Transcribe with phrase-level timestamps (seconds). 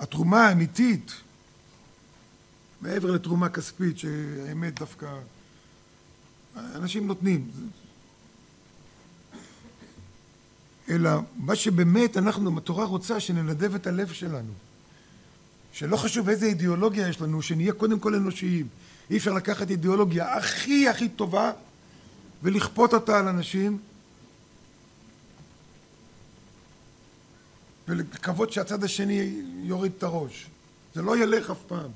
[0.00, 1.12] התרומה האמיתית,
[2.80, 5.06] מעבר לתרומה כספית, שהאמת דווקא
[6.56, 7.50] אנשים נותנים,
[10.88, 14.52] אלא מה שבאמת אנחנו, התורה רוצה שננדב את הלב שלנו.
[15.72, 18.68] שלא חשוב איזה אידיאולוגיה יש לנו, שנהיה קודם כל אנושיים.
[19.10, 21.52] אי אפשר לקחת אידיאולוגיה הכי הכי טובה
[22.42, 23.78] ולכפות אותה על אנשים
[27.88, 30.46] ולקוות שהצד השני יוריד את הראש.
[30.94, 31.90] זה לא ילך אף פעם.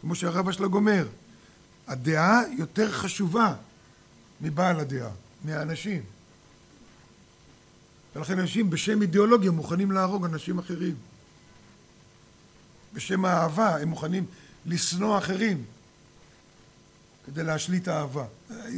[0.00, 1.06] כמו שהרב אשלג אומר,
[1.88, 3.54] הדעה יותר חשובה
[4.40, 5.10] מבעל הדעה,
[5.44, 6.02] מהאנשים.
[8.16, 10.94] ולכן אנשים בשם אידיאולוגיה מוכנים להרוג אנשים אחרים.
[12.92, 14.26] בשם האהבה הם מוכנים
[14.66, 15.64] לשנוא אחרים
[17.26, 18.24] כדי להשליט אהבה.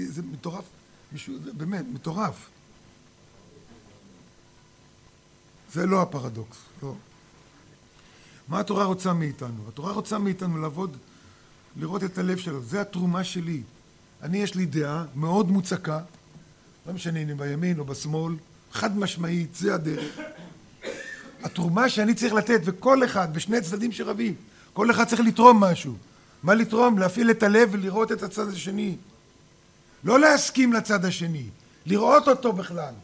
[0.09, 0.65] זה מטורף,
[1.45, 2.49] זה באמת מטורף.
[5.73, 6.95] זה לא הפרדוקס, לא.
[8.49, 9.69] מה התורה רוצה מאיתנו?
[9.69, 10.97] התורה רוצה מאיתנו לעבוד,
[11.77, 13.63] לראות את הלב שלו, זה התרומה שלי.
[14.23, 16.01] אני יש לי דעה מאוד מוצקה,
[16.87, 18.35] לא משנה אם בימין או בשמאל,
[18.73, 20.19] חד משמעית, זה הדרך.
[21.43, 24.35] התרומה שאני צריך לתת, וכל אחד, בשני צדדים שרבים,
[24.73, 25.95] כל אחד צריך לתרום משהו.
[26.43, 26.99] מה לתרום?
[26.99, 28.97] להפעיל את הלב ולראות את הצד השני.
[30.05, 31.49] לא להסכים לצד השני,
[31.87, 32.95] לראות אותו בכלל.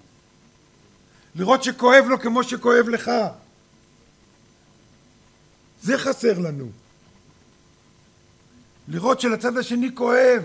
[1.38, 3.10] לראות שכואב לו כמו שכואב לך.
[5.82, 6.70] זה חסר לנו.
[8.88, 10.42] לראות שלצד השני כואב.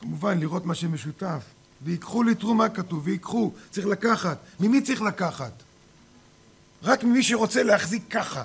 [0.00, 1.42] כמובן, לראות מה שמשותף.
[1.82, 4.38] ויקחו לי תרומה כתוב, ויקחו, צריך לקחת.
[4.60, 5.52] ממי צריך לקחת?
[6.82, 8.44] רק ממי שרוצה להחזיק ככה.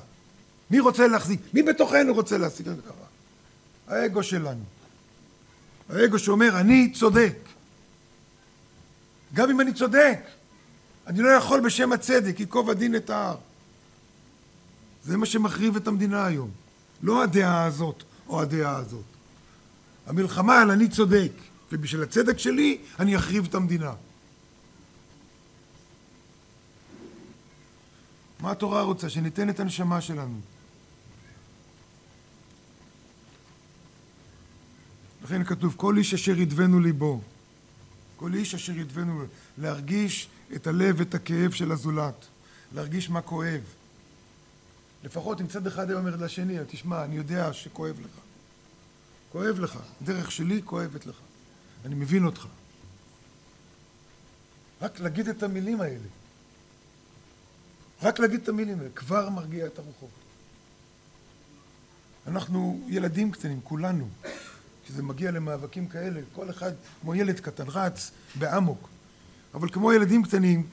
[0.72, 1.39] מי רוצה להחזיק?
[1.53, 3.05] מי בתוכנו רוצה להחזיק ככה?
[3.88, 4.78] האגו שלנו.
[5.90, 7.36] האגו שאומר, אני צודק.
[9.34, 10.20] גם אם אני צודק,
[11.08, 13.38] אני לא יכול בשם הצדק, ייקוב הדין את ההר.
[15.04, 16.50] זה מה שמחריב את המדינה היום.
[17.04, 19.06] לא הדעה הזאת או הדעה הזאת.
[20.08, 21.31] המלחמה על אני צודק.
[21.72, 23.94] ובשביל הצדק שלי אני אחריב את המדינה.
[28.40, 29.09] מה התורה רוצה?
[29.09, 30.40] שניתן את הנשמה שלנו.
[35.29, 37.22] לכן כתוב, כל איש אשר ידבנו ליבו,
[38.16, 39.23] כל איש אשר ידבנו,
[39.57, 42.25] להרגיש את הלב ואת הכאב של הזולת,
[42.73, 43.62] להרגיש מה כואב.
[45.03, 48.12] לפחות אם צד אחד היה אומר לשני, תשמע, אני יודע שכואב לך.
[49.31, 51.16] כואב לך, דרך שלי כואבת לך.
[51.85, 52.45] אני מבין אותך.
[54.81, 56.07] רק להגיד את המילים האלה.
[58.01, 60.09] רק להגיד את המילים האלה, כבר מרגיע את הרוחות.
[62.28, 64.07] אנחנו ילדים קטנים, כולנו.
[64.89, 68.89] כשזה מגיע למאבקים כאלה, כל אחד כמו ילד קטן, רץ באמוק.
[69.53, 70.63] אבל כמו ילדים קטנים,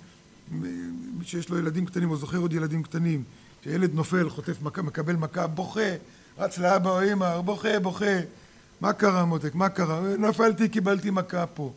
[0.50, 3.22] מי שיש לו ילדים קטנים או זוכר עוד ילדים קטנים,
[3.60, 5.80] כשילד נופל, חוטף מכה, מקבל מכה, בוכה,
[6.38, 8.20] רץ לאבא או אמא, בוכה, בוכה.
[8.80, 9.54] מה קרה מותק?
[9.54, 10.00] מה קרה?
[10.00, 11.72] נפלתי, קיבלתי מכה פה.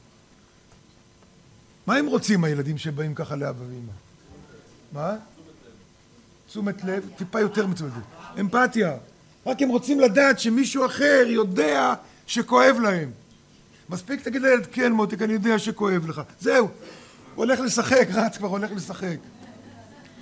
[1.87, 3.91] מה הם רוצים הילדים שבאים ככה לאבא ואמא?
[4.91, 5.15] מה?
[6.47, 8.39] תשומת לב, טיפה יותר מתשומת לב.
[8.39, 8.97] אמפתיה.
[9.45, 11.93] רק הם רוצים לדעת שמישהו אחר יודע
[12.29, 13.11] שכואב להם.
[13.89, 16.21] מספיק תגיד לילד, כן מותק, אני יודע שכואב לך.
[16.39, 16.71] זהו, הוא
[17.45, 19.17] הולך לשחק, רץ כבר, הולך לשחק.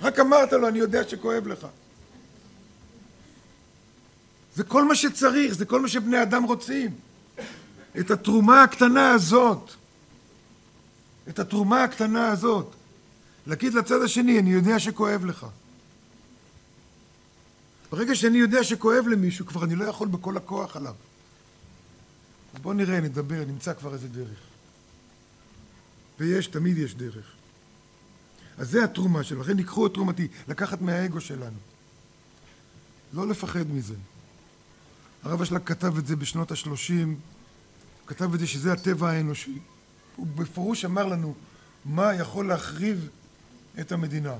[0.00, 1.66] רק אמרת לו, אני יודע שכואב לך.
[4.54, 6.90] זה כל מה שצריך, זה כל מה שבני אדם רוצים.
[7.98, 9.70] את התרומה הקטנה הזאת,
[11.28, 12.74] את התרומה הקטנה הזאת.
[13.46, 15.46] להגיד לצד השני, אני יודע שכואב לך.
[17.92, 20.94] ברגע שאני יודע שכואב למישהו, כבר אני לא יכול בכל הכוח עליו.
[22.58, 24.38] אז בואו נראה, נדבר, נמצא כבר איזה דרך.
[26.20, 27.32] ויש, תמיד יש דרך.
[28.58, 31.56] אז זה התרומה שלו, לכן ייקחו את תרומתי, לקחת מהאגו שלנו.
[33.12, 33.94] לא לפחד מזה.
[35.22, 37.20] הרב אשלג כתב את זה בשנות השלושים,
[38.06, 39.58] כתב את זה שזה הטבע האנושי.
[40.16, 41.34] הוא בפירוש אמר לנו
[41.84, 43.08] מה יכול להחריב
[43.80, 44.34] את המדינה.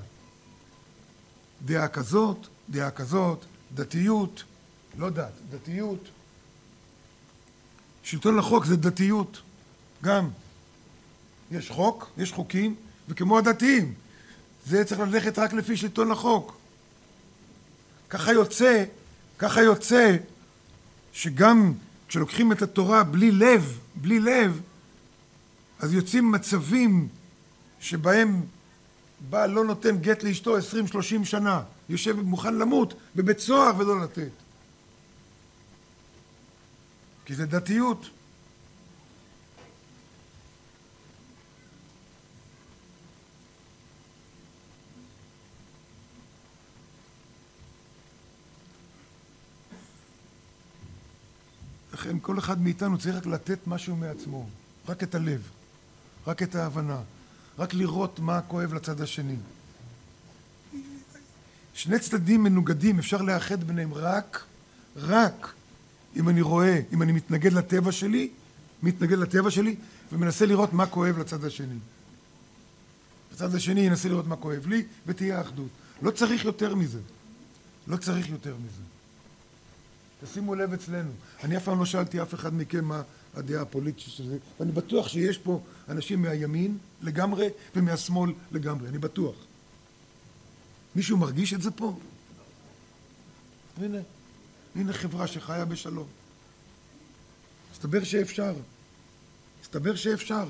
[1.65, 4.43] דעה כזאת, דעה כזאת, דתיות,
[4.97, 6.09] לא דת, דתיות.
[8.09, 9.41] שלטון החוק זה דתיות,
[10.03, 10.29] גם.
[11.51, 12.75] יש חוק, יש חוקים,
[13.09, 13.93] וכמו הדתיים,
[14.65, 16.57] זה צריך ללכת רק לפי שלטון החוק.
[18.09, 18.83] ככה יוצא,
[19.37, 20.17] ככה יוצא
[21.13, 21.73] שגם
[22.07, 24.61] כשלוקחים את התורה בלי לב, בלי לב,
[25.79, 27.07] אז יוצאים מצבים
[27.79, 28.41] שבהם
[29.29, 30.61] בעל לא נותן גט לאשתו 20-30
[31.23, 34.31] שנה, יושב מוכן למות בבית סוהר ולא לתת.
[37.29, 38.09] כי זה דתיות.
[51.93, 54.49] לכן כל אחד מאיתנו צריך רק לתת משהו מעצמו,
[54.87, 55.49] רק את הלב,
[56.27, 57.01] רק את ההבנה,
[57.59, 59.37] רק לראות מה כואב לצד השני.
[61.73, 64.43] שני צדדים מנוגדים, אפשר לאחד ביניהם רק,
[64.95, 65.58] רק
[66.15, 68.29] אם אני רואה, אם אני מתנגד לטבע שלי,
[68.83, 69.75] מתנגד לטבע שלי,
[70.11, 71.77] ומנסה לראות מה כואב לצד השני.
[73.33, 75.69] הצד השני ינסה לראות מה כואב לי, ותהיה אחדות.
[76.01, 76.99] לא צריך יותר מזה.
[77.87, 78.81] לא צריך יותר מזה.
[80.23, 81.11] תשימו לב אצלנו.
[81.43, 83.01] אני אף פעם לא שאלתי אף אחד מכם מה
[83.35, 89.35] הדעה הפוליטית של זה, ואני בטוח שיש פה אנשים מהימין לגמרי ומהשמאל לגמרי, אני בטוח.
[90.95, 91.99] מישהו מרגיש את זה פה?
[93.77, 93.97] הנה,
[94.75, 96.07] הנה חברה שחיה בשלום.
[97.71, 98.53] מסתבר שאפשר.
[99.61, 100.47] מסתבר שאפשר.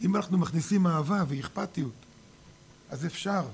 [0.00, 1.92] אם אנחנו מכניסים אהבה ואכפתיות,
[2.90, 3.48] אז אפשר.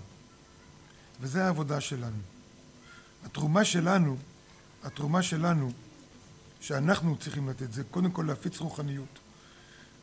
[1.21, 2.19] וזו העבודה שלנו.
[3.25, 4.17] התרומה שלנו,
[4.83, 5.73] התרומה שלנו,
[6.61, 9.19] שאנחנו צריכים לתת, זה קודם כל להפיץ רוחניות.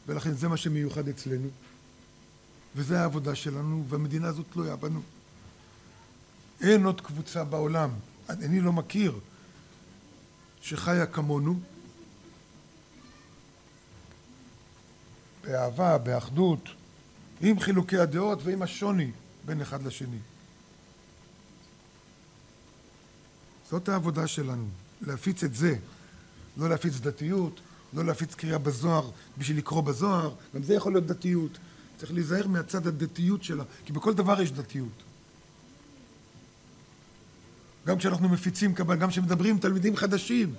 [0.07, 1.49] ולכן זה מה שמיוחד אצלנו.
[2.75, 5.01] וזו העבודה שלנו, והמדינה הזאת תלויה בנו.
[6.61, 7.89] אין עוד קבוצה בעולם,
[8.29, 9.19] אני לא מכיר,
[10.61, 11.59] שחיה כמונו,
[15.43, 16.69] באהבה, באחדות,
[17.41, 19.11] עם חילוקי הדעות ועם השוני
[19.45, 20.17] בין אחד לשני.
[23.69, 24.67] זאת העבודה שלנו,
[25.01, 25.75] להפיץ את זה,
[26.57, 27.59] לא להפיץ דתיות,
[27.93, 31.57] לא להפיץ קריאה בזוהר בשביל לקרוא בזוהר, גם זה יכול להיות דתיות.
[31.97, 35.03] צריך להיזהר מהצד הדתיות שלה, כי בכל דבר יש דתיות.
[37.87, 40.55] גם כשאנחנו מפיצים, גם כשמדברים עם תלמידים חדשים,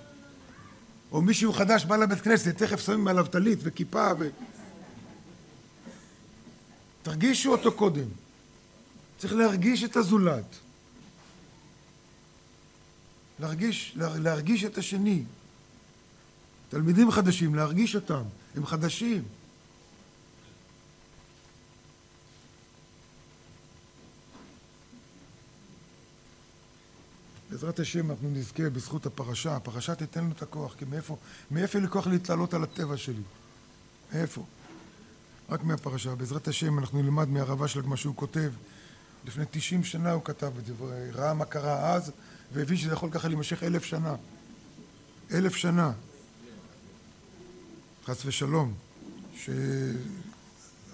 [1.12, 4.28] או מישהו חדש בא לבית כנסת, תכף שמים עליו טלית וכיפה ו...
[7.02, 8.08] תרגישו אותו קודם.
[9.18, 10.56] צריך להרגיש את הזולת.
[13.40, 15.22] להרגיש, להרגיש את השני.
[16.68, 18.22] תלמידים חדשים, להרגיש אותם.
[18.56, 19.22] הם חדשים.
[27.58, 31.16] בעזרת השם אנחנו נזכה בזכות הפרשה, הפרשה תיתן לנו את הכוח, כי מאיפה,
[31.50, 33.22] מאיפה לי כוח להתעלות על הטבע שלי?
[34.12, 34.44] מאיפה?
[35.48, 36.14] רק מהפרשה.
[36.14, 38.52] בעזרת השם אנחנו נלמד מהרבה שלג מה שהוא כותב.
[39.26, 42.12] לפני 90 שנה הוא כתב את זה, וראה מה קרה אז,
[42.52, 44.14] והבין שזה יכול ככה להימשך אלף שנה.
[45.32, 45.92] אלף שנה.
[48.04, 48.74] חס ושלום,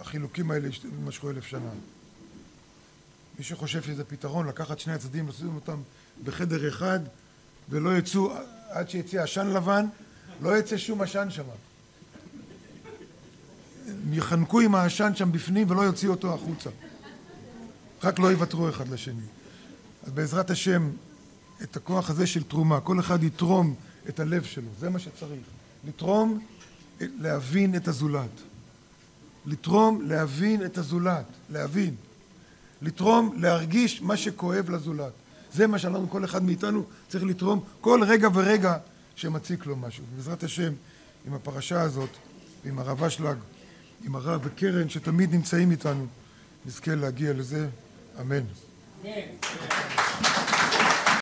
[0.00, 1.70] שהחילוקים האלה יימשכו אלף שנה.
[3.38, 5.80] מי שחושב שזה פתרון, לקחת שני הצדדים, לשים אותם
[6.24, 7.00] בחדר אחד,
[7.68, 8.32] ולא יצאו,
[8.70, 9.86] עד שיצא עשן לבן,
[10.40, 11.42] לא יצא שום עשן שם.
[13.88, 16.70] הם יחנקו עם העשן שם בפנים ולא יוציאו אותו החוצה.
[18.02, 19.22] רק לא יוותרו אחד לשני.
[20.06, 20.90] אז בעזרת השם,
[21.62, 23.74] את הכוח הזה של תרומה, כל אחד יתרום
[24.08, 25.40] את הלב שלו, זה מה שצריך.
[25.88, 26.40] לתרום,
[27.00, 28.40] להבין את הזולת.
[29.46, 31.94] לתרום, להבין את הזולת, להבין.
[32.82, 35.12] לתרום, להרגיש מה שכואב לזולת.
[35.52, 38.76] זה מה שאנחנו, כל אחד מאיתנו צריך לתרום כל רגע ורגע
[39.16, 40.04] שמציק לו משהו.
[40.16, 40.72] בעזרת השם,
[41.26, 42.10] עם הפרשה הזאת,
[42.64, 43.36] עם הרב אשלג,
[44.04, 46.06] עם הרב וקרן, שתמיד נמצאים איתנו,
[46.66, 47.68] נזכה להגיע לזה.
[48.20, 48.44] אמן.